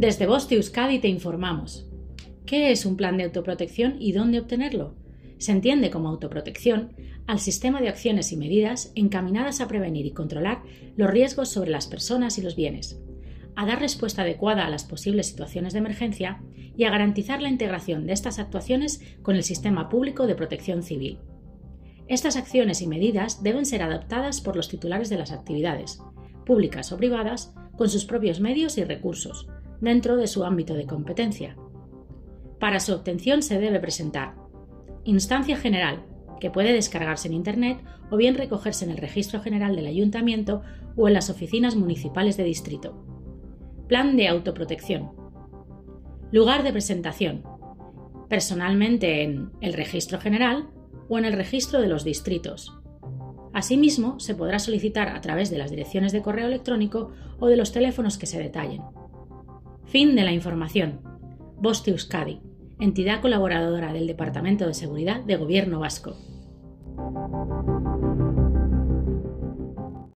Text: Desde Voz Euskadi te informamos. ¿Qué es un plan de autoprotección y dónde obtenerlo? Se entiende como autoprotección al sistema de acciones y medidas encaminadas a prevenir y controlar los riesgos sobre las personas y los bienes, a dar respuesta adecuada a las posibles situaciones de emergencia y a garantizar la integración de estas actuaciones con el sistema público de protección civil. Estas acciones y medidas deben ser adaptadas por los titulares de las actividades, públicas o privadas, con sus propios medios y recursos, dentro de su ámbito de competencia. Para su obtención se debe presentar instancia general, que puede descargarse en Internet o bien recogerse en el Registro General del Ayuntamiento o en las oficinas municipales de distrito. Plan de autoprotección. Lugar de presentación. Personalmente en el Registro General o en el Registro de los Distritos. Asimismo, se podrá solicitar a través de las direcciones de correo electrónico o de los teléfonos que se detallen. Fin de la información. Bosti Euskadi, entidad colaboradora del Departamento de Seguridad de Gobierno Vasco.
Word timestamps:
Desde 0.00 0.26
Voz 0.26 0.50
Euskadi 0.50 0.98
te 0.98 1.08
informamos. 1.08 1.86
¿Qué 2.46 2.72
es 2.72 2.86
un 2.86 2.96
plan 2.96 3.18
de 3.18 3.24
autoprotección 3.24 3.96
y 4.00 4.12
dónde 4.12 4.40
obtenerlo? 4.40 4.94
Se 5.36 5.52
entiende 5.52 5.90
como 5.90 6.08
autoprotección 6.08 6.94
al 7.26 7.38
sistema 7.38 7.82
de 7.82 7.90
acciones 7.90 8.32
y 8.32 8.38
medidas 8.38 8.92
encaminadas 8.94 9.60
a 9.60 9.68
prevenir 9.68 10.06
y 10.06 10.12
controlar 10.12 10.62
los 10.96 11.10
riesgos 11.10 11.50
sobre 11.50 11.70
las 11.70 11.86
personas 11.86 12.38
y 12.38 12.40
los 12.40 12.56
bienes, 12.56 12.98
a 13.56 13.66
dar 13.66 13.78
respuesta 13.78 14.22
adecuada 14.22 14.64
a 14.64 14.70
las 14.70 14.84
posibles 14.84 15.26
situaciones 15.26 15.74
de 15.74 15.80
emergencia 15.80 16.40
y 16.74 16.84
a 16.84 16.90
garantizar 16.90 17.42
la 17.42 17.50
integración 17.50 18.06
de 18.06 18.14
estas 18.14 18.38
actuaciones 18.38 19.02
con 19.20 19.36
el 19.36 19.42
sistema 19.42 19.90
público 19.90 20.26
de 20.26 20.34
protección 20.34 20.82
civil. 20.82 21.18
Estas 22.08 22.36
acciones 22.36 22.80
y 22.80 22.86
medidas 22.86 23.42
deben 23.42 23.66
ser 23.66 23.82
adaptadas 23.82 24.40
por 24.40 24.56
los 24.56 24.70
titulares 24.70 25.10
de 25.10 25.18
las 25.18 25.30
actividades, 25.30 26.00
públicas 26.46 26.90
o 26.90 26.96
privadas, 26.96 27.52
con 27.76 27.90
sus 27.90 28.06
propios 28.06 28.40
medios 28.40 28.78
y 28.78 28.84
recursos, 28.84 29.46
dentro 29.80 30.16
de 30.16 30.26
su 30.26 30.44
ámbito 30.44 30.74
de 30.74 30.86
competencia. 30.86 31.56
Para 32.58 32.80
su 32.80 32.92
obtención 32.92 33.42
se 33.42 33.58
debe 33.58 33.80
presentar 33.80 34.34
instancia 35.04 35.56
general, 35.56 36.04
que 36.40 36.50
puede 36.50 36.72
descargarse 36.72 37.28
en 37.28 37.34
Internet 37.34 37.82
o 38.10 38.16
bien 38.16 38.34
recogerse 38.34 38.84
en 38.84 38.90
el 38.90 38.96
Registro 38.96 39.40
General 39.40 39.76
del 39.76 39.86
Ayuntamiento 39.86 40.62
o 40.96 41.08
en 41.08 41.14
las 41.14 41.30
oficinas 41.30 41.76
municipales 41.76 42.36
de 42.36 42.44
distrito. 42.44 43.04
Plan 43.88 44.16
de 44.16 44.28
autoprotección. 44.28 45.12
Lugar 46.32 46.62
de 46.62 46.72
presentación. 46.72 47.44
Personalmente 48.28 49.22
en 49.22 49.50
el 49.60 49.72
Registro 49.72 50.20
General 50.20 50.70
o 51.08 51.18
en 51.18 51.24
el 51.24 51.32
Registro 51.32 51.80
de 51.80 51.88
los 51.88 52.04
Distritos. 52.04 52.76
Asimismo, 53.52 54.20
se 54.20 54.34
podrá 54.36 54.60
solicitar 54.60 55.08
a 55.08 55.20
través 55.20 55.50
de 55.50 55.58
las 55.58 55.70
direcciones 55.70 56.12
de 56.12 56.22
correo 56.22 56.46
electrónico 56.46 57.10
o 57.40 57.48
de 57.48 57.56
los 57.56 57.72
teléfonos 57.72 58.16
que 58.16 58.26
se 58.26 58.38
detallen. 58.38 58.82
Fin 59.90 60.14
de 60.14 60.22
la 60.22 60.30
información. 60.30 61.00
Bosti 61.58 61.90
Euskadi, 61.90 62.40
entidad 62.78 63.20
colaboradora 63.20 63.92
del 63.92 64.06
Departamento 64.06 64.68
de 64.68 64.74
Seguridad 64.74 65.24
de 65.24 65.34
Gobierno 65.34 65.80
Vasco. 65.80 66.14